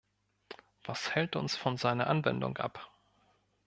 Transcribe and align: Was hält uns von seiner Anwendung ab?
Was 0.83 1.11
hält 1.13 1.35
uns 1.35 1.55
von 1.55 1.77
seiner 1.77 2.07
Anwendung 2.07 2.57
ab? 2.57 2.91